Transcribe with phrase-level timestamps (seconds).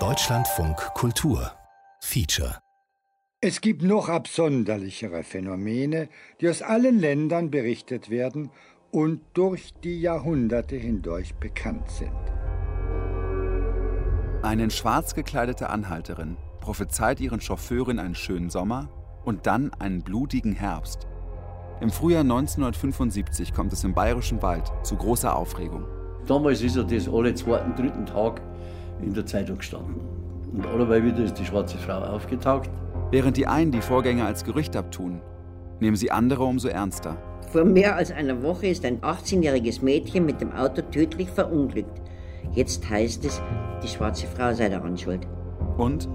[0.00, 1.52] Deutschlandfunk Kultur
[2.00, 2.58] Feature
[3.40, 6.08] Es gibt noch absonderlichere Phänomene,
[6.40, 8.50] die aus allen Ländern berichtet werden
[8.90, 12.10] und durch die Jahrhunderte hindurch bekannt sind.
[14.42, 18.88] Eine in schwarz gekleidete Anhalterin prophezeit ihren Chauffeurin einen schönen Sommer
[19.24, 21.06] und dann einen blutigen Herbst.
[21.80, 25.86] Im Frühjahr 1975 kommt es im Bayerischen Wald zu großer Aufregung.
[26.26, 28.40] Damals ist ja das alle zweiten, dritten Tag
[29.02, 30.00] in der Zeitung gestanden.
[30.52, 32.70] Und allerweil wieder ist die schwarze Frau aufgetaucht.
[33.10, 35.20] Während die einen die Vorgänge als Gerücht abtun,
[35.80, 37.16] nehmen sie andere umso ernster.
[37.50, 42.00] Vor mehr als einer Woche ist ein 18-jähriges Mädchen mit dem Auto tödlich verunglückt.
[42.52, 43.42] Jetzt heißt es,
[43.82, 45.26] die schwarze Frau sei daran schuld.
[45.76, 46.08] Und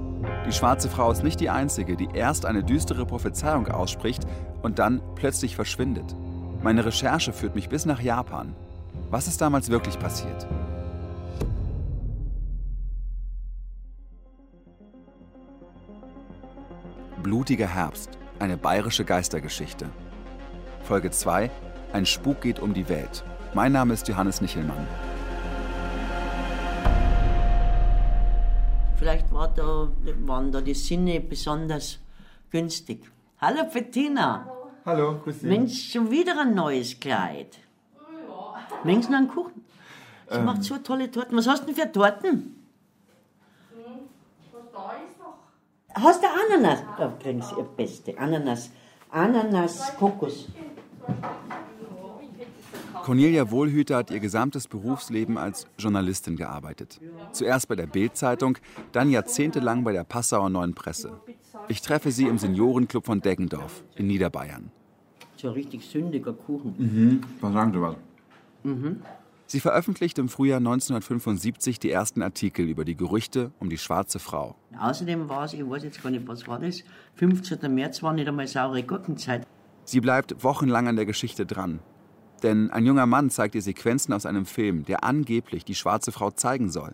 [0.48, 4.23] die schwarze Frau ist nicht die einzige, die erst eine düstere Prophezeiung ausspricht
[4.62, 6.15] und dann plötzlich verschwindet.
[6.62, 8.55] Meine Recherche führt mich bis nach Japan.
[9.12, 10.48] Was ist damals wirklich passiert?
[17.24, 19.90] Blutiger Herbst, eine bayerische Geistergeschichte.
[20.84, 21.49] Folge 2,
[21.91, 23.24] ein Spuk geht um die Welt.
[23.55, 24.88] Mein Name ist Johannes Nichelmann.
[28.96, 29.90] Vielleicht war da,
[30.27, 31.98] waren da die Sinne besonders
[32.51, 33.10] günstig.
[33.40, 34.51] Hallo Bettina.
[34.85, 35.49] Hallo, grüß dich.
[35.49, 37.57] Mensch, schon wieder ein neues Kleid.
[38.84, 39.63] Mensch, noch einen Kuchen.
[40.30, 40.46] Sie Ähm.
[40.46, 41.38] macht so tolle Torten.
[41.38, 42.55] Was hast du denn für Torten?
[45.94, 46.80] Hast du Ananas?
[46.98, 48.18] Da kriegen Sie ihr Beste.
[48.18, 48.70] Ananas.
[49.12, 50.48] Ananas, Kokos.
[53.04, 57.00] Cornelia Wohlhüter hat ihr gesamtes Berufsleben als Journalistin gearbeitet.
[57.32, 58.60] Zuerst bei der Bild-Zeitung,
[58.91, 61.20] dann jahrzehntelang bei der Passauer Neuen Presse.
[61.70, 64.72] Ich treffe sie im Seniorenclub von Deggendorf in Niederbayern.
[65.38, 66.75] So ein richtig sündiger Kuchen.
[66.78, 67.22] Mhm.
[67.41, 67.96] Was sagen Sie was?
[69.47, 74.56] Sie veröffentlicht im Frühjahr 1975 die ersten Artikel über die Gerüchte um die schwarze Frau.
[74.79, 76.84] Außerdem war es, ich weiß jetzt gar nicht, was war das,
[77.16, 77.74] 15.
[77.74, 79.47] März war nicht einmal saure Gurkenzeit.
[79.85, 81.79] Sie bleibt wochenlang an der Geschichte dran.
[82.44, 86.29] Denn ein junger Mann zeigt ihr Sequenzen aus einem Film, der angeblich die schwarze Frau
[86.29, 86.94] zeigen soll.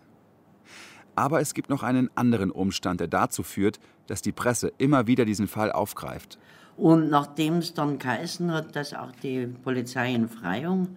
[1.14, 5.24] Aber es gibt noch einen anderen Umstand, der dazu führt, dass die Presse immer wieder
[5.24, 6.38] diesen Fall aufgreift.
[6.76, 10.96] Und nachdem es dann geheißen hat, dass auch die Polizei in Freyung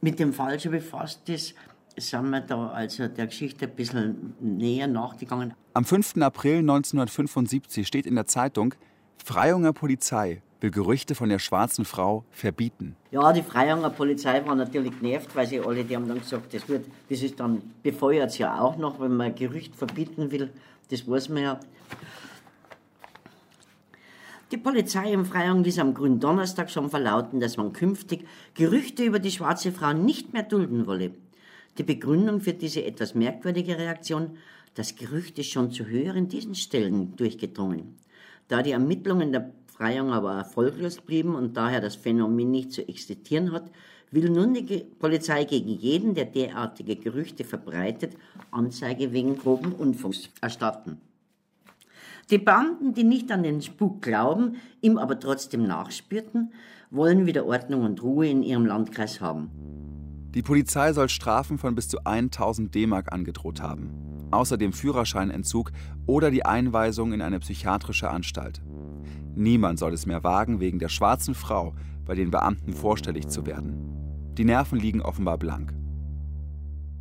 [0.00, 1.54] mit dem Fall schon befasst ist,
[1.96, 5.54] sind wir da also der Geschichte ein bisschen näher nachgegangen.
[5.74, 6.16] Am 5.
[6.20, 8.74] April 1975 steht in der Zeitung,
[9.24, 12.96] Freyunger Polizei will Gerüchte von der schwarzen Frau verbieten.
[13.10, 16.68] Ja, die Freyunger Polizei war natürlich genervt, weil sie alle, die haben dann gesagt, das,
[16.68, 20.50] wird, das ist dann befeuert ja auch noch, wenn man ein Gerücht verbieten will.
[20.90, 21.60] Das weiß man ja.
[24.50, 29.30] Die Polizei in Freyung ließ am Gründonnerstag schon verlauten, dass man künftig Gerüchte über die
[29.30, 31.10] schwarze Frau nicht mehr dulden wolle.
[31.76, 34.38] Die Begründung für diese etwas merkwürdige Reaktion,
[34.74, 37.98] das Gerücht ist schon zu höheren Dienststellen durchgedrungen.
[38.48, 43.52] Da die Ermittlungen der Freyung aber erfolglos blieben und daher das Phänomen nicht zu existieren
[43.52, 43.70] hat,
[44.10, 48.16] will nun die Polizei gegen jeden, der derartige Gerüchte verbreitet,
[48.50, 51.02] Anzeige wegen groben Unfunks erstatten.
[52.30, 56.52] Die Beamten, die nicht an den Spuk glauben, ihm aber trotzdem nachspürten,
[56.90, 59.50] wollen wieder Ordnung und Ruhe in ihrem Landkreis haben.
[60.34, 63.90] Die Polizei soll Strafen von bis zu 1000 D-Mark angedroht haben.
[64.30, 65.72] Außerdem Führerscheinentzug
[66.06, 68.60] oder die Einweisung in eine psychiatrische Anstalt.
[69.34, 71.74] Niemand soll es mehr wagen, wegen der schwarzen Frau
[72.04, 74.34] bei den Beamten vorstellig zu werden.
[74.36, 75.72] Die Nerven liegen offenbar blank.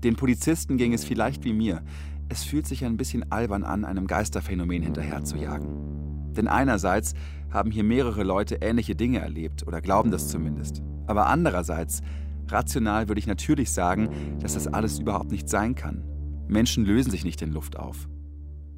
[0.03, 1.81] Den Polizisten ging es vielleicht wie mir.
[2.29, 6.33] Es fühlt sich ein bisschen albern an, einem Geisterphänomen hinterherzujagen.
[6.33, 7.13] Denn einerseits
[7.49, 10.81] haben hier mehrere Leute ähnliche Dinge erlebt oder glauben das zumindest.
[11.07, 12.01] Aber andererseits,
[12.49, 14.09] rational würde ich natürlich sagen,
[14.41, 16.03] dass das alles überhaupt nicht sein kann.
[16.47, 18.07] Menschen lösen sich nicht in Luft auf.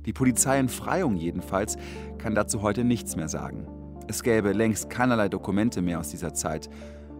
[0.05, 1.75] Die Polizei in Freyung jedenfalls
[2.17, 3.67] kann dazu heute nichts mehr sagen.
[4.07, 6.69] Es gäbe längst keinerlei Dokumente mehr aus dieser Zeit.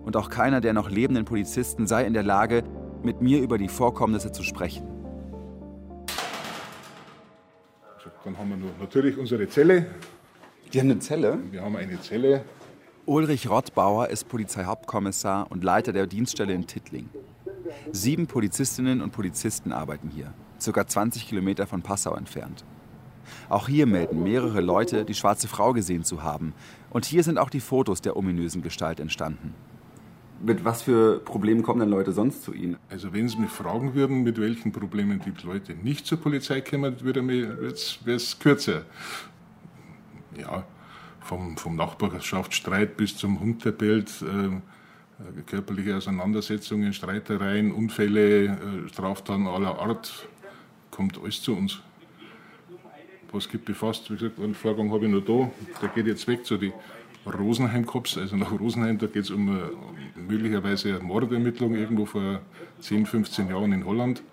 [0.03, 2.63] Und auch keiner der noch lebenden Polizisten sei in der Lage,
[3.03, 4.98] mit mir über die Vorkommnisse zu sprechen.
[8.25, 9.85] Dann haben wir noch natürlich unsere Zelle.
[10.73, 11.39] Die haben eine Zelle?
[11.51, 12.43] Wir haben eine Zelle.
[13.05, 17.09] Ulrich Rottbauer ist Polizeihauptkommissar und Leiter der Dienststelle in Tittling.
[17.91, 22.65] Sieben Polizistinnen und Polizisten arbeiten hier, circa 20 Kilometer von Passau entfernt.
[23.47, 26.53] Auch hier melden mehrere Leute, die schwarze Frau gesehen zu haben.
[26.89, 29.55] Und hier sind auch die Fotos der ominösen Gestalt entstanden.
[30.41, 32.77] Mit was für Problemen kommen denn Leute sonst zu Ihnen?
[32.89, 37.01] Also wenn Sie mich fragen würden, mit welchen Problemen die Leute nicht zur Polizei kommen,
[37.01, 37.73] würde
[38.05, 38.83] es kürzer.
[40.37, 40.65] Ja,
[41.19, 44.61] vom, vom Nachbarschaftsstreit bis zum Hunterbild, äh,
[45.19, 50.27] Äh, körperliche Auseinandersetzungen, Streitereien, Unfälle, äh, Straftaten aller Art,
[50.91, 51.79] kommt alles zu uns.
[53.31, 54.09] Was gibt befasst?
[54.09, 55.51] Wie gesagt, Vorgang habe ich noch da.
[55.81, 56.73] Der geht jetzt weg zu den
[57.25, 58.97] Rosenheim-Cops, also nach Rosenheim.
[58.97, 59.71] Da geht es um, eine,
[60.15, 62.41] möglicherweise eine Mordermittlung irgendwo vor
[62.79, 64.23] 10, 15 Jahren in Holland,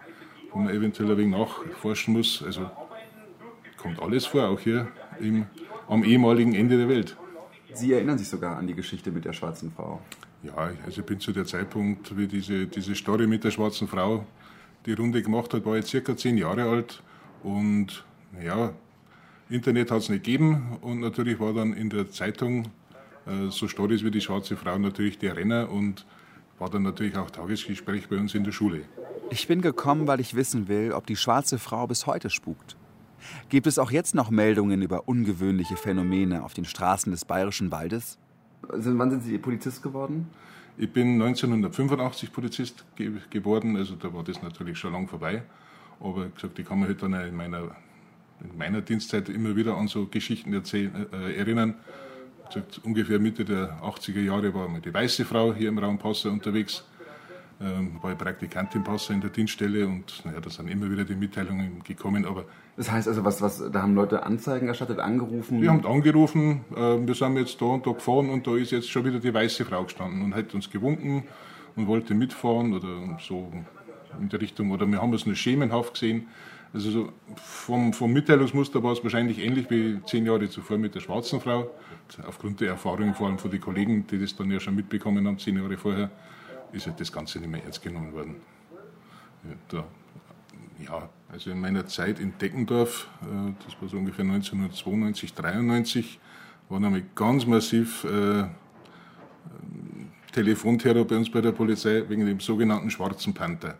[0.52, 2.42] wo man eventuell ein wenig nachforschen muss.
[2.44, 2.70] Also
[3.76, 4.88] kommt alles vor, auch hier
[5.20, 5.46] im,
[5.88, 7.16] am ehemaligen Ende der Welt.
[7.72, 10.00] Sie erinnern sich sogar an die Geschichte mit der schwarzen Frau.
[10.42, 10.54] Ja,
[10.84, 14.24] also ich bin zu der Zeitpunkt, wie diese, diese Story mit der schwarzen Frau
[14.86, 17.02] die Runde gemacht hat, war ich circa zehn Jahre alt
[17.42, 18.04] und
[18.42, 18.72] ja,
[19.48, 22.66] Internet hat es nicht gegeben und natürlich war dann in der Zeitung
[23.26, 26.04] äh, so Stories wie die schwarze Frau natürlich der Renner und
[26.58, 28.82] war dann natürlich auch Tagesgespräch bei uns in der Schule.
[29.30, 32.76] Ich bin gekommen, weil ich wissen will, ob die schwarze Frau bis heute spukt.
[33.48, 38.18] Gibt es auch jetzt noch Meldungen über ungewöhnliche Phänomene auf den Straßen des Bayerischen Waldes?
[38.68, 40.28] Also, wann sind Sie Polizist geworden?
[40.78, 45.42] Ich bin 1985 Polizist ge geworden, also da war das natürlich schon lang vorbei.
[46.00, 47.74] Aber gesagt, ich kann mich halt dann in meiner,
[48.40, 51.74] in meiner Dienstzeit immer wieder an so Geschichten erzählen, äh, erinnern.
[52.84, 56.84] Ungefähr Mitte der 80er Jahre war mal die weiße Frau hier im Raum Passau unterwegs
[57.60, 61.04] ähm, war ich Praktikant im Passau in der Dienststelle und naja, da sind immer wieder
[61.04, 62.26] die Mitteilungen gekommen.
[62.26, 62.44] Aber
[62.76, 65.62] das heißt also, was, was, da haben Leute Anzeigen erstattet, angerufen?
[65.62, 68.90] Wir haben angerufen, äh, wir sind jetzt da und da gefahren und da ist jetzt
[68.90, 71.24] schon wieder die weiße Frau gestanden und hat uns gewunken
[71.76, 73.50] und wollte mitfahren oder so
[74.20, 74.70] in der Richtung.
[74.70, 76.28] Oder wir haben es nur schemenhaft gesehen.
[76.72, 81.00] Also so vom, vom Mitteilungsmuster war es wahrscheinlich ähnlich wie zehn Jahre zuvor mit der
[81.00, 81.70] schwarzen Frau.
[82.26, 85.38] Aufgrund der Erfahrung vor allem von den Kollegen, die das dann ja schon mitbekommen haben,
[85.38, 86.10] zehn Jahre vorher
[86.72, 88.36] ist halt das Ganze nicht mehr ernst genommen worden.
[89.44, 89.84] Ja, da,
[90.84, 96.20] ja, also in meiner Zeit in Deckendorf, äh, das war so ungefähr 1992, 93,
[96.68, 98.44] war nämlich ganz massiv äh,
[100.32, 103.78] Telefonterror bei uns bei der Polizei wegen dem sogenannten Schwarzen Panther.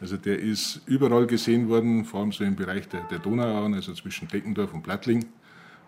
[0.00, 3.94] Also der ist überall gesehen worden, vor allem so im Bereich der, der Donauauen, also
[3.94, 5.24] zwischen Deckendorf und Plattling.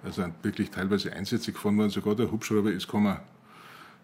[0.03, 3.19] Also wirklich teilweise Einsätze gefahren worden, sogar der Hubschrauber ist gekommen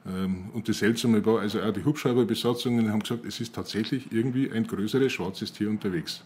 [0.07, 4.51] ähm, und das Seltsame war, also auch die Hubschrauberbesatzungen haben gesagt, es ist tatsächlich irgendwie
[4.51, 6.23] ein größeres schwarzes Tier unterwegs.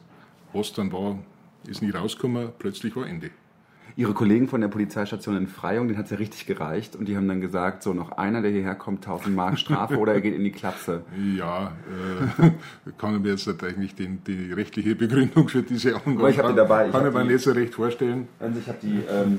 [0.52, 1.18] Was dann war,
[1.66, 3.30] ist nie rausgekommen, plötzlich war Ende.
[3.96, 7.16] Ihre Kollegen von der Polizeistation in Freyung, denen hat es ja richtig gereicht und die
[7.16, 10.34] haben dann gesagt, so noch einer, der hierher kommt, 1000 Mark Strafe oder er geht
[10.34, 11.02] in die Klapse.
[11.36, 11.72] Ja,
[12.40, 12.50] äh,
[12.96, 16.86] kann mir jetzt eigentlich den, die rechtliche Begründung für diese Angabe ich habe die dabei.
[16.86, 18.28] Ich kann mir nicht so recht vorstellen.
[18.38, 19.38] Also ich habe die ähm,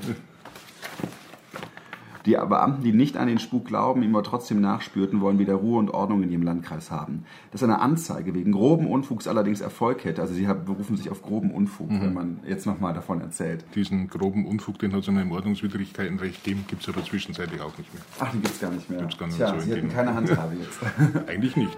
[2.26, 5.80] die Beamten, die nicht an den Spuk glauben, ihm aber trotzdem nachspürten, wollen wieder Ruhe
[5.80, 7.26] und Ordnung in ihrem Landkreis haben.
[7.52, 11.52] Dass eine Anzeige wegen groben Unfugs allerdings Erfolg hätte, also sie berufen sich auf groben
[11.52, 12.02] Unfug, mhm.
[12.02, 13.66] wenn man jetzt nochmal davon erzählt.
[13.76, 17.94] Diesen groben Unfug, den hat es im Ordnungswidrigkeitenrecht gegeben, gibt es aber zwischenzeitlich auch nicht
[17.94, 18.04] mehr.
[18.20, 19.00] Ach, den gibt es gar nicht mehr.
[19.00, 20.80] Gibt's gar nicht Tja, so Sie hatten keine Handhabe jetzt.
[21.28, 21.78] Eigentlich nicht.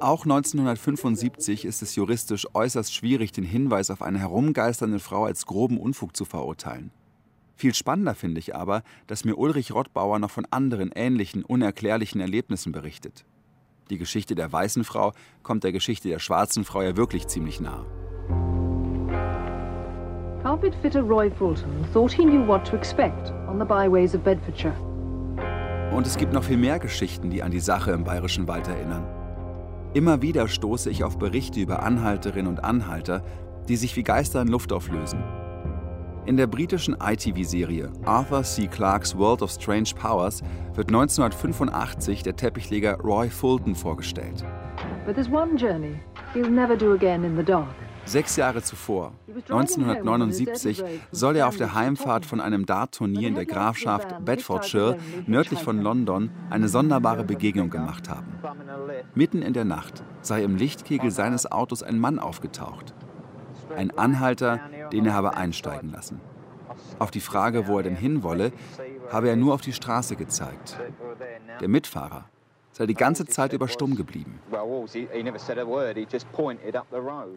[0.00, 5.78] Auch 1975 ist es juristisch äußerst schwierig, den Hinweis auf eine herumgeisternde Frau als groben
[5.78, 6.90] Unfug zu verurteilen.
[7.56, 12.72] Viel spannender finde ich aber, dass mir Ulrich Rottbauer noch von anderen ähnlichen, unerklärlichen Erlebnissen
[12.72, 13.24] berichtet.
[13.90, 15.12] Die Geschichte der weißen Frau
[15.42, 17.86] kommt der Geschichte der schwarzen Frau ja wirklich ziemlich nahe.
[20.42, 24.74] Carpet fitter Roy Fulton thought he knew what to expect on the byways of Bedfordshire.
[25.92, 29.06] Und es gibt noch viel mehr Geschichten, die an die Sache im Bayerischen Wald erinnern.
[29.94, 33.24] Immer wieder stoße ich auf Berichte über Anhalterinnen und Anhalter,
[33.68, 35.22] die sich wie Geister in Luft auflösen
[36.26, 38.66] in der britischen ITV-Serie Arthur C.
[38.66, 40.42] Clarke's World of Strange Powers
[40.74, 44.44] wird 1985 der Teppichleger Roy Fulton vorgestellt.
[48.06, 54.24] Sechs Jahre zuvor, 1979, soll er auf der Heimfahrt von einem Dart-Turnier in der Grafschaft
[54.24, 58.38] Bedfordshire nördlich von London eine sonderbare Begegnung gemacht haben.
[59.14, 62.94] Mitten in der Nacht sei im Lichtkegel seines Autos ein Mann aufgetaucht.
[63.76, 64.60] Ein Anhalter,
[64.92, 66.20] den er habe einsteigen lassen.
[66.98, 68.52] Auf die Frage, wo er denn hinwolle,
[69.10, 70.78] habe er nur auf die Straße gezeigt.
[71.60, 72.24] Der Mitfahrer
[72.72, 74.40] sei die ganze Zeit über stumm geblieben.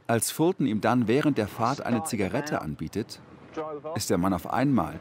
[0.07, 3.21] Als Fulton ihm dann während der Fahrt eine Zigarette anbietet,
[3.95, 4.95] ist der Mann auf einmal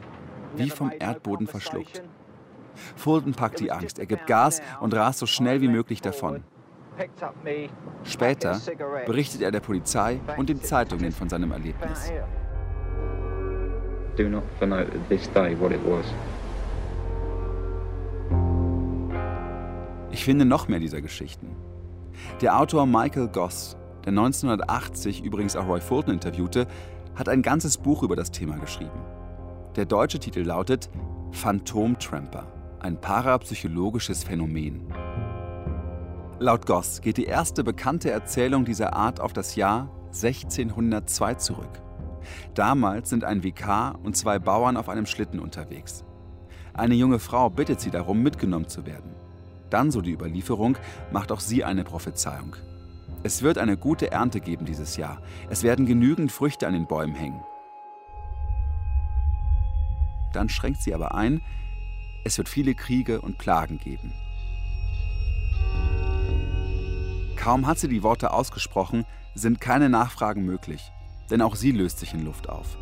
[0.55, 2.03] wie vom Erdboden verschluckt.
[2.95, 6.43] Fulton packt die Angst, er gibt Gas und rast so schnell wie möglich davon.
[8.03, 8.59] Später
[9.05, 12.11] berichtet er der Polizei und den Zeitungen von seinem Erlebnis.
[20.11, 21.55] Ich finde noch mehr dieser Geschichten.
[22.41, 26.67] Der Autor Michael Goss, der 1980 übrigens auch Roy Fulton interviewte,
[27.15, 28.99] hat ein ganzes Buch über das Thema geschrieben.
[29.75, 30.89] Der deutsche Titel lautet
[31.31, 32.47] Phantomtramper,
[32.79, 34.91] ein parapsychologisches Phänomen.
[36.39, 41.81] Laut Goss geht die erste bekannte Erzählung dieser Art auf das Jahr 1602 zurück.
[42.53, 46.05] Damals sind ein Vikar und zwei Bauern auf einem Schlitten unterwegs.
[46.75, 49.15] Eine junge Frau bittet sie darum, mitgenommen zu werden.
[49.71, 50.77] Dann, so die Überlieferung,
[51.11, 52.55] macht auch sie eine Prophezeiung.
[53.23, 55.23] Es wird eine gute Ernte geben dieses Jahr.
[55.49, 57.41] Es werden genügend Früchte an den Bäumen hängen.
[60.33, 61.41] Dann schränkt sie aber ein,
[62.25, 64.13] es wird viele Kriege und Plagen geben.
[67.47, 70.91] Kaum hat sie die Worte ausgesprochen, sind keine Nachfragen möglich,
[71.31, 72.77] denn auch sie löst sich in Luft auf.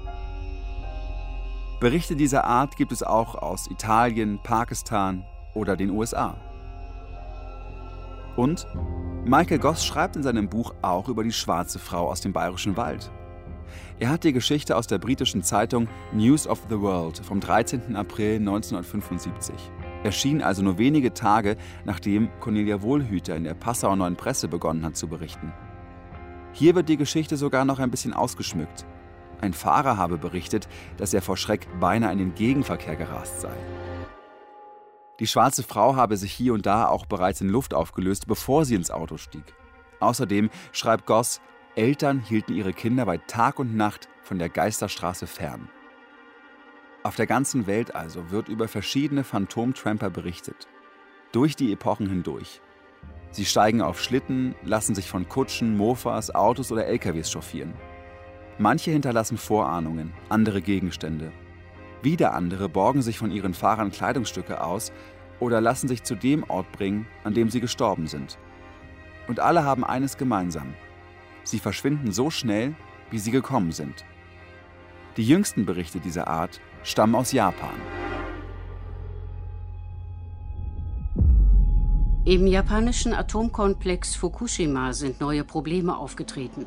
[1.79, 6.35] Berichte dieser Art gibt es auch aus Italien, Pakistan oder den USA.
[8.35, 8.65] Und
[9.23, 13.11] Michael Goss schreibt in seinem Buch auch über die schwarze Frau aus dem bayerischen Wald.
[13.99, 17.95] Er hat die Geschichte aus der britischen Zeitung News of the World vom 13.
[17.95, 19.53] April 1975.
[20.05, 24.95] Erschien also nur wenige Tage, nachdem Cornelia Wohlhüter in der Passauer Neuen Presse begonnen hat
[24.95, 25.51] zu berichten.
[26.53, 28.85] Hier wird die Geschichte sogar noch ein bisschen ausgeschmückt.
[29.41, 33.55] Ein Fahrer habe berichtet, dass er vor Schreck beinahe in den Gegenverkehr gerast sei.
[35.19, 38.75] Die schwarze Frau habe sich hier und da auch bereits in Luft aufgelöst, bevor sie
[38.75, 39.55] ins Auto stieg.
[40.01, 41.41] Außerdem schreibt Goss,
[41.75, 45.67] Eltern hielten ihre Kinder bei Tag und Nacht von der Geisterstraße fern.
[47.05, 50.67] Auf der ganzen Welt also wird über verschiedene Phantomtramper berichtet.
[51.31, 52.61] Durch die Epochen hindurch.
[53.29, 57.75] Sie steigen auf Schlitten, lassen sich von Kutschen, Mofas, Autos oder LKWs chauffieren.
[58.57, 61.31] Manche hinterlassen Vorahnungen, andere Gegenstände.
[62.01, 64.91] Wieder andere borgen sich von ihren Fahrern Kleidungsstücke aus
[65.39, 68.39] oder lassen sich zu dem Ort bringen, an dem sie gestorben sind.
[69.27, 70.73] Und alle haben eines gemeinsam.
[71.43, 72.73] Sie verschwinden so schnell,
[73.11, 74.05] wie sie gekommen sind.
[75.17, 77.75] Die jüngsten Berichte dieser Art stammen aus Japan.
[82.23, 86.65] Im japanischen Atomkomplex Fukushima sind neue Probleme aufgetreten.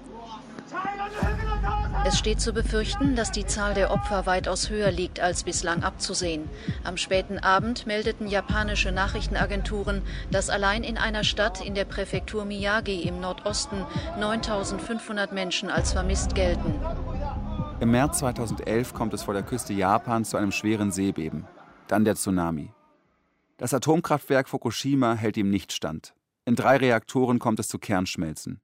[2.04, 6.48] Es steht zu befürchten, dass die Zahl der Opfer weitaus höher liegt als bislang abzusehen.
[6.84, 13.02] Am späten Abend meldeten japanische Nachrichtenagenturen, dass allein in einer Stadt in der Präfektur Miyagi
[13.02, 13.84] im Nordosten
[14.18, 16.74] 9500 Menschen als vermisst gelten.
[17.80, 21.46] Im März 2011 kommt es vor der Küste Japans zu einem schweren Seebeben.
[21.86, 22.72] Dann der Tsunami.
[23.56, 26.12] Das Atomkraftwerk Fukushima hält ihm nicht stand.
[26.44, 28.60] In drei Reaktoren kommt es zu Kernschmelzen.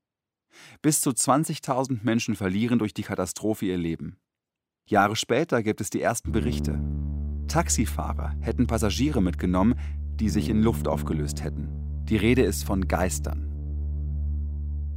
[0.83, 4.16] Bis zu 20.000 Menschen verlieren durch die Katastrophe ihr Leben.
[4.87, 6.80] Jahre später gibt es die ersten Berichte.
[7.47, 9.78] Taxifahrer hätten Passagiere mitgenommen,
[10.16, 11.68] die sich in Luft aufgelöst hätten.
[12.09, 13.53] Die Rede ist von Geistern.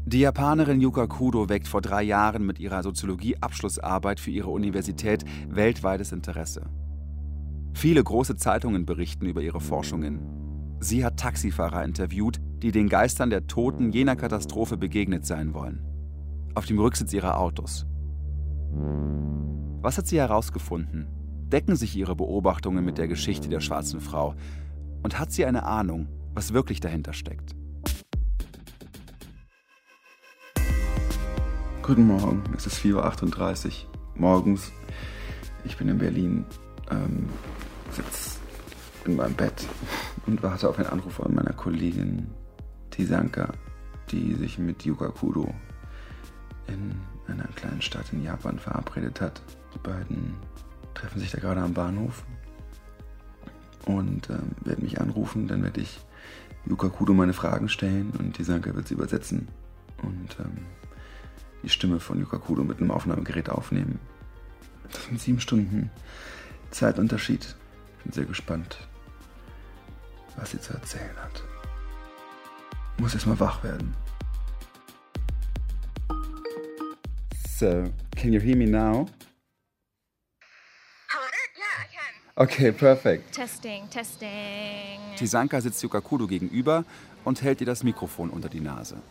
[0.08, 6.14] Die Japanerin Yuka Kudo weckt vor drei Jahren mit ihrer Soziologie-Abschlussarbeit für ihre Universität weltweites
[6.14, 6.70] Interesse.
[7.74, 10.22] Viele große Zeitungen berichten über ihre Forschungen.
[10.80, 15.84] Sie hat Taxifahrer interviewt, die den Geistern der Toten jener Katastrophe begegnet sein wollen.
[16.56, 17.86] Auf dem Rücksitz ihrer Autos.
[19.82, 21.10] Was hat sie herausgefunden?
[21.52, 24.36] Decken sich ihre Beobachtungen mit der Geschichte der schwarzen Frau?
[25.04, 27.58] Und hat sie eine Ahnung, was wirklich dahinter steckt?
[31.88, 33.72] Guten Morgen, es ist 4.38 Uhr
[34.16, 34.74] morgens.
[35.64, 36.44] Ich bin in Berlin,
[36.92, 37.30] ähm,
[37.92, 38.40] sitze
[39.06, 39.66] in meinem Bett
[40.26, 42.28] und warte auf einen Anruf von meiner Kollegin
[42.90, 43.54] Tisanka,
[44.12, 45.56] die sich mit Yuka Kudo
[46.68, 46.94] in
[47.26, 49.42] einer kleinen Stadt in Japan verabredet hat.
[49.74, 50.36] Die beiden
[50.94, 52.26] treffen sich da gerade am Bahnhof
[53.86, 55.48] und ähm, werden mich anrufen.
[55.48, 56.02] Dann werde ich
[56.66, 59.48] Yuka Kudo meine Fragen stellen und Tisanka wird sie übersetzen
[60.04, 60.66] und ähm,
[61.64, 64.00] die Stimme von Yuka Kudo mit einem Aufnahmegerät aufnehmen.
[64.92, 65.92] Das sind sieben Stunden
[66.72, 67.56] Zeitunterschied.
[67.98, 68.78] Ich bin sehr gespannt,
[70.36, 71.44] was sie zu erzählen hat.
[73.00, 73.96] Muss erst mal wach werden.
[77.60, 79.08] So, can you hear me now?
[82.40, 83.34] Okay, perfect.
[83.34, 85.00] Testing, testing.
[85.16, 86.86] Tisanka sitzt Yukakudo gegenüber
[87.24, 89.02] und hält ihr das Mikrofon unter die Nase.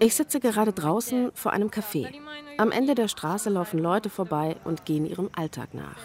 [0.00, 2.12] Ich sitze gerade draußen vor einem Café.
[2.58, 5.98] Am Ende der Straße laufen Leute vorbei und gehen ihrem Alltag nach.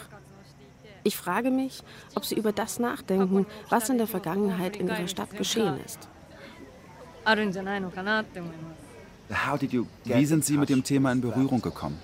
[1.04, 1.82] Ich frage mich,
[2.14, 6.08] ob sie über das nachdenken, was in der Vergangenheit in ihrer Stadt geschehen ist.
[10.04, 11.98] Wie sind Sie mit dem Thema in Berührung gekommen?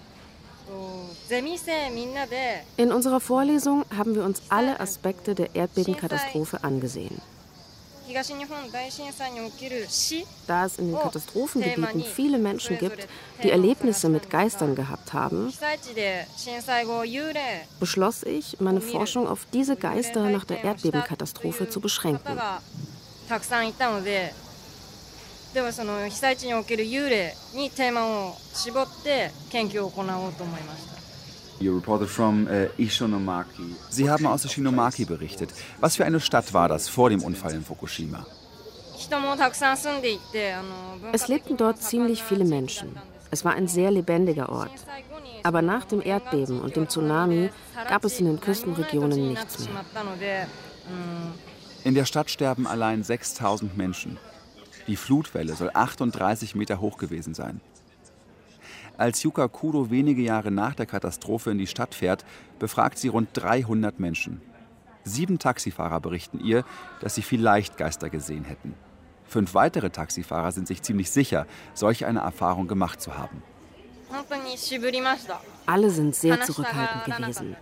[2.76, 7.20] In unserer Vorlesung haben wir uns alle Aspekte der Erdbebenkatastrophe angesehen.
[10.46, 13.08] Da es in den Katastrophengebieten viele Menschen gibt,
[13.42, 15.52] die Erlebnisse mit Geistern gehabt haben,
[17.80, 22.38] beschloss ich, meine Forschung auf diese Geister nach der Erdbebenkatastrophe zu beschränken.
[33.90, 35.50] Sie haben aus Ishinomaki berichtet.
[35.80, 38.26] Was für eine Stadt war das vor dem Unfall in Fukushima?
[41.12, 42.96] Es lebten dort ziemlich viele Menschen.
[43.30, 44.86] Es war ein sehr lebendiger Ort.
[45.42, 47.50] Aber nach dem Erdbeben und dem Tsunami
[47.88, 50.46] gab es in den Küstenregionen nichts mehr.
[51.84, 54.18] In der Stadt sterben allein 6000 Menschen.
[54.86, 57.60] Die Flutwelle soll 38 Meter hoch gewesen sein.
[58.96, 62.24] Als Yuka Kudo wenige Jahre nach der Katastrophe in die Stadt fährt,
[62.58, 64.40] befragt sie rund 300 Menschen.
[65.02, 66.64] Sieben Taxifahrer berichten ihr,
[67.00, 68.74] dass sie vielleicht Geister gesehen hätten.
[69.26, 73.42] Fünf weitere Taxifahrer sind sich ziemlich sicher, solch eine Erfahrung gemacht zu haben.
[75.66, 77.56] Alle sind sehr zurückhaltend gewesen.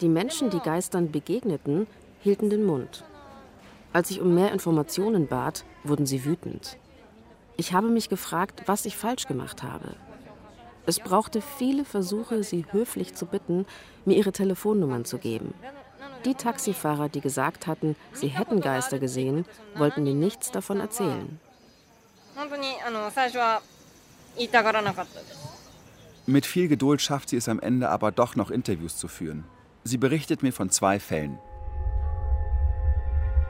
[0.00, 1.86] Die Menschen, die Geistern begegneten,
[2.20, 3.04] hielten den Mund.
[3.92, 6.78] Als ich um mehr Informationen bat, wurden sie wütend.
[7.56, 9.96] Ich habe mich gefragt, was ich falsch gemacht habe.
[10.86, 13.66] Es brauchte viele Versuche, sie höflich zu bitten,
[14.04, 15.52] mir ihre Telefonnummern zu geben.
[16.24, 21.40] Die Taxifahrer, die gesagt hatten, sie hätten Geister gesehen, wollten mir nichts davon erzählen.
[26.26, 29.44] Mit viel Geduld schafft sie es am Ende aber doch noch Interviews zu führen.
[29.84, 31.38] Sie berichtet mir von zwei Fällen.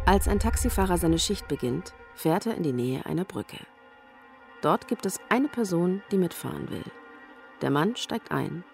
[0.05, 3.59] Als ein Taxifahrer seine Schicht beginnt, fährt er in die Nähe einer Brücke.
[4.63, 6.85] Dort gibt es eine Person, die mitfahren will.
[7.63, 8.65] Der Mann steigt ein.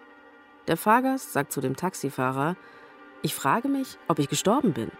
[0.67, 2.55] Der Fahrgast sagt zu dem Taxifahrer,
[3.21, 4.91] ich frage mich, ob ich gestorben bin.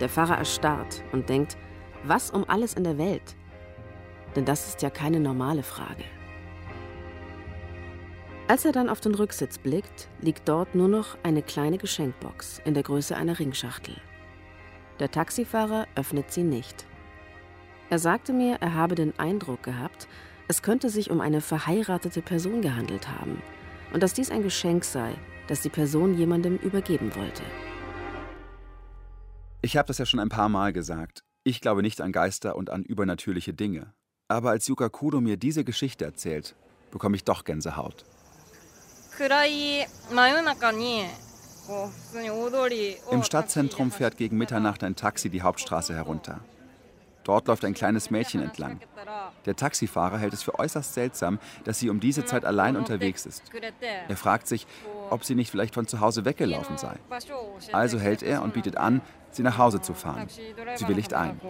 [0.00, 1.56] Der Fahrer erstarrt und denkt,
[2.02, 3.36] was um alles in der Welt?
[4.34, 6.04] Denn das ist ja keine normale Frage.
[8.48, 12.74] Als er dann auf den Rücksitz blickt, liegt dort nur noch eine kleine Geschenkbox in
[12.74, 13.96] der Größe einer Ringschachtel.
[14.98, 16.84] Der Taxifahrer öffnet sie nicht.
[17.88, 20.08] Er sagte mir, er habe den Eindruck gehabt,
[20.52, 23.40] es könnte sich um eine verheiratete Person gehandelt haben
[23.94, 25.14] und dass dies ein Geschenk sei,
[25.48, 27.42] das die Person jemandem übergeben wollte.
[29.62, 31.24] Ich habe das ja schon ein paar Mal gesagt.
[31.42, 33.94] Ich glaube nicht an Geister und an übernatürliche Dinge.
[34.28, 36.54] Aber als Yuka Kudo mir diese Geschichte erzählt,
[36.90, 38.04] bekomme ich doch Gänsehaut.
[43.10, 46.40] Im Stadtzentrum fährt gegen Mitternacht ein Taxi die Hauptstraße herunter.
[47.24, 48.80] Dort läuft ein kleines Mädchen entlang.
[49.46, 53.42] Der Taxifahrer hält es für äußerst seltsam, dass sie um diese Zeit allein unterwegs ist.
[54.08, 54.66] Er fragt sich,
[55.10, 56.96] ob sie nicht vielleicht von zu Hause weggelaufen sei.
[57.72, 59.00] Also hält er und bietet an,
[59.30, 60.28] sie nach Hause zu fahren.
[60.28, 61.40] Sie willigt ein.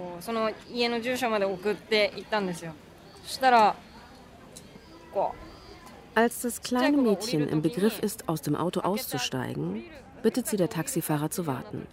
[6.15, 9.85] Als das kleine Mädchen im Begriff ist, aus dem Auto auszusteigen,
[10.23, 11.87] bittet sie der Taxifahrer zu warten.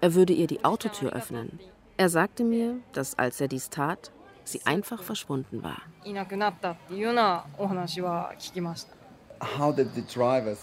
[0.00, 1.58] Er würde ihr die Autotür öffnen.
[1.96, 4.12] Er sagte mir, dass als er dies tat,
[4.44, 5.78] sie einfach verschwunden war.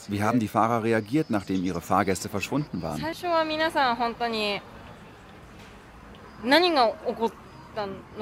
[0.07, 3.03] Wie haben die Fahrer reagiert, nachdem ihre Fahrgäste verschwunden waren?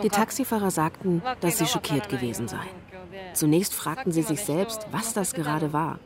[0.04, 2.89] Die Taxifahrer sagten, dass sie schockiert gewesen seien.
[3.34, 6.00] Zunächst fragten sie sich selbst, was das gerade war.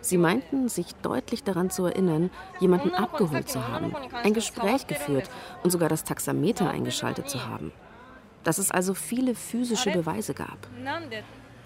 [0.00, 5.30] Sie meinten, sich deutlich daran zu erinnern, jemanden abgeholt zu haben, ein Gespräch geführt
[5.62, 7.72] und sogar das Taxameter eingeschaltet zu haben.
[8.44, 10.58] Dass es also viele physische Beweise gab.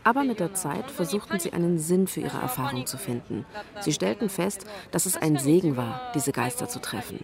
[0.05, 3.45] Aber mit der Zeit versuchten sie einen Sinn für ihre Erfahrung zu finden.
[3.81, 7.23] Sie stellten fest, dass es ein Segen war, diese Geister zu treffen.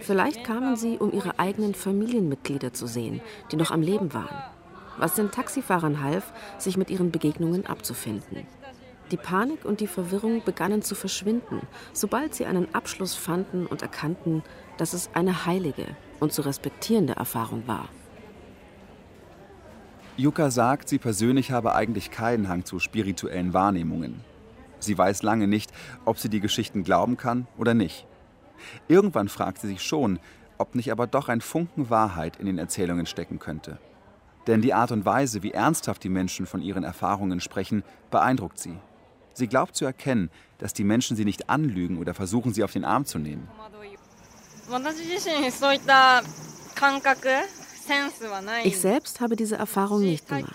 [0.00, 3.20] Vielleicht kamen sie, um ihre eigenen Familienmitglieder zu sehen,
[3.52, 4.42] die noch am Leben waren.
[4.98, 8.46] Was den Taxifahrern half, sich mit ihren Begegnungen abzufinden.
[9.12, 11.60] Die Panik und die Verwirrung begannen zu verschwinden,
[11.92, 14.42] sobald sie einen Abschluss fanden und erkannten,
[14.78, 15.86] dass es eine heilige
[16.18, 17.88] und zu respektierende Erfahrung war.
[20.18, 24.20] Yuka sagt, sie persönlich habe eigentlich keinen Hang zu spirituellen Wahrnehmungen.
[24.78, 25.72] Sie weiß lange nicht,
[26.04, 28.06] ob sie die Geschichten glauben kann oder nicht.
[28.88, 30.18] Irgendwann fragt sie sich schon,
[30.58, 33.78] ob nicht aber doch ein Funken Wahrheit in den Erzählungen stecken könnte.
[34.46, 38.76] Denn die Art und Weise, wie ernsthaft die Menschen von ihren Erfahrungen sprechen, beeindruckt sie.
[39.32, 42.84] Sie glaubt zu erkennen, dass die Menschen sie nicht anlügen oder versuchen, sie auf den
[42.84, 43.48] Arm zu nehmen.
[48.64, 50.54] Ich selbst habe diese Erfahrung nicht gemacht.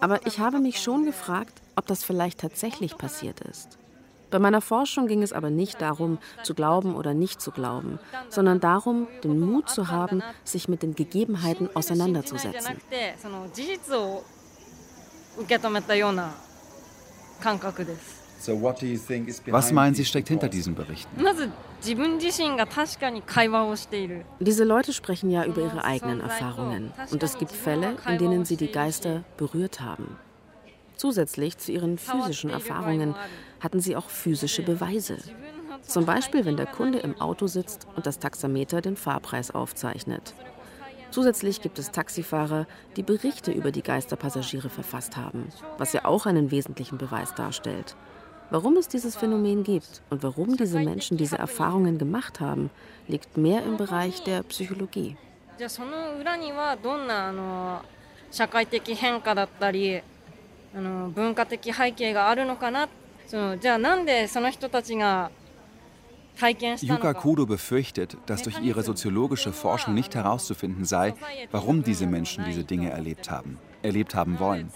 [0.00, 3.78] Aber ich habe mich schon gefragt, ob das vielleicht tatsächlich passiert ist.
[4.30, 7.98] Bei meiner Forschung ging es aber nicht darum, zu glauben oder nicht zu glauben,
[8.30, 12.80] sondern darum, den Mut zu haben, sich mit den Gegebenheiten auseinanderzusetzen.
[19.46, 21.24] Was meinen Sie steckt hinter diesen Berichten?
[24.40, 28.56] Diese Leute sprechen ja über ihre eigenen Erfahrungen und es gibt Fälle, in denen sie
[28.56, 30.16] die Geister berührt haben.
[30.96, 33.14] Zusätzlich zu ihren physischen Erfahrungen
[33.60, 35.18] hatten sie auch physische Beweise.
[35.82, 40.34] Zum Beispiel, wenn der Kunde im Auto sitzt und das Taxameter den Fahrpreis aufzeichnet.
[41.10, 46.50] Zusätzlich gibt es Taxifahrer, die Berichte über die Geisterpassagiere verfasst haben, was ja auch einen
[46.50, 47.96] wesentlichen Beweis darstellt.
[48.52, 52.68] Warum es dieses Phänomen gibt und warum diese Menschen diese Erfahrungen gemacht haben,
[53.08, 55.16] liegt mehr im Bereich der Psychologie.
[66.82, 71.14] Yuka Kudo befürchtet, dass durch ihre soziologische Forschung nicht herauszufinden sei,
[71.50, 74.70] warum diese Menschen diese Dinge erlebt haben, erlebt haben wollen.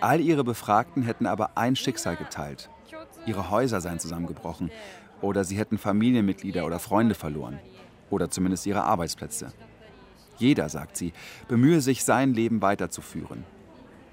[0.00, 2.70] All ihre Befragten hätten aber ein Schicksal geteilt,
[3.28, 4.70] Ihre Häuser seien zusammengebrochen
[5.20, 7.60] oder sie hätten Familienmitglieder oder Freunde verloren
[8.10, 9.52] oder zumindest ihre Arbeitsplätze.
[10.38, 11.12] Jeder, sagt sie,
[11.48, 13.44] bemühe sich, sein Leben weiterzuführen,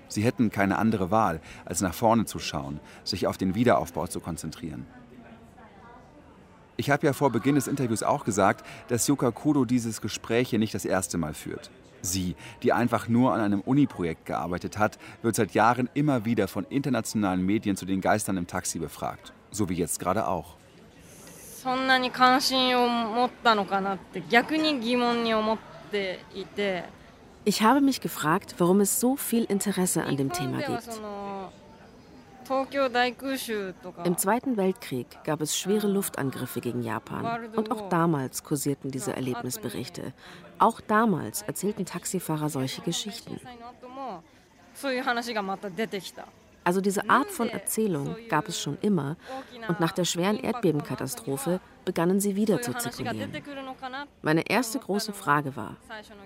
[0.07, 4.19] Sie hätten keine andere Wahl, als nach vorne zu schauen, sich auf den Wiederaufbau zu
[4.19, 4.85] konzentrieren.
[6.77, 10.59] Ich habe ja vor Beginn des Interviews auch gesagt, dass Yuka Kudo dieses Gespräch hier
[10.59, 11.71] nicht das erste Mal führt.
[12.05, 16.65] Sie, die einfach nur an einem Uni-Projekt gearbeitet hat, wird seit Jahren immer wieder von
[16.65, 19.33] internationalen Medien zu den Geistern im Taxi befragt.
[19.51, 20.55] So wie jetzt gerade auch.
[27.47, 31.01] Ich habe mich gefragt, warum es so viel Interesse an dem Thema gibt.
[34.03, 37.49] Im Zweiten Weltkrieg gab es schwere Luftangriffe gegen Japan.
[37.55, 40.13] Und auch damals kursierten diese Erlebnisberichte.
[40.59, 43.39] Auch damals erzählten Taxifahrer solche Geschichten.
[46.63, 49.17] Also diese Art von Erzählung gab es schon immer
[49.67, 53.31] und nach der schweren Erdbebenkatastrophe begannen sie wieder zu zirkulieren.
[54.23, 55.77] Meine erste große Frage war,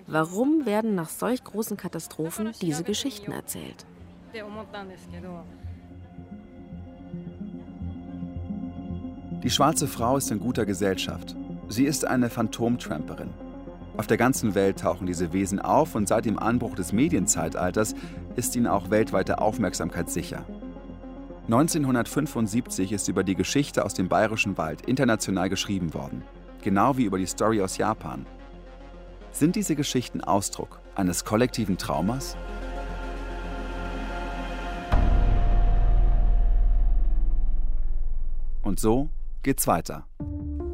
[0.06, 3.84] warum werden nach solch großen Katastrophen diese Geschichten erzählt?
[9.42, 11.36] Die schwarze Frau ist in guter Gesellschaft.
[11.68, 13.30] Sie ist eine Phantomtramperin.
[14.00, 17.94] Auf der ganzen Welt tauchen diese Wesen auf und seit dem Anbruch des Medienzeitalters
[18.34, 20.46] ist ihnen auch weltweite Aufmerksamkeit sicher.
[21.48, 26.22] 1975 ist über die Geschichte aus dem bayerischen Wald international geschrieben worden,
[26.62, 28.24] genau wie über die Story aus Japan.
[29.32, 32.38] Sind diese Geschichten Ausdruck eines kollektiven Traumas?
[38.62, 39.10] Und so
[39.42, 40.06] geht's weiter.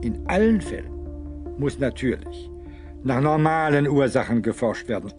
[0.00, 2.52] In allen Fällen muss natürlich
[3.06, 5.12] nach normalen Ursachen geforscht werden.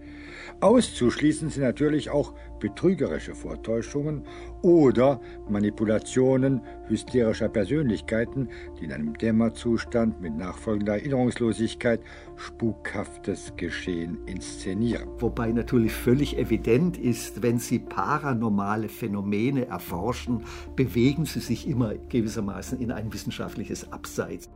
[0.59, 4.23] Auszuschließen sind natürlich auch betrügerische Vortäuschungen
[4.63, 12.01] oder Manipulationen hysterischer Persönlichkeiten, die in einem Dämmerzustand mit nachfolgender Erinnerungslosigkeit
[12.35, 15.07] spukhaftes Geschehen inszenieren.
[15.19, 20.43] Wobei natürlich völlig evident ist, wenn Sie paranormale Phänomene erforschen,
[20.75, 24.49] bewegen Sie sich immer gewissermaßen in ein wissenschaftliches Abseits.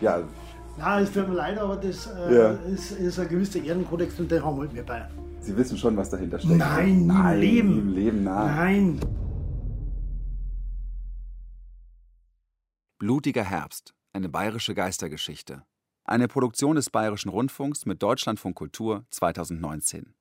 [0.00, 0.22] Ja.
[0.78, 2.50] Nein, es tut mir leid, aber das äh, ja.
[2.72, 5.08] ist, ist, ein gewisser Ehrenkodex und den haben wir bei.
[5.40, 6.56] Sie wissen schon, was dahinter steckt.
[6.56, 7.68] Nein, nie nein, im Leben.
[7.68, 8.56] Nie im Leben, nein.
[8.56, 9.00] Nein.
[12.98, 15.62] Blutiger Herbst, eine bayerische Geistergeschichte.
[16.04, 20.14] Eine Produktion des Bayerischen Rundfunks mit Deutschlandfunk Kultur 2019.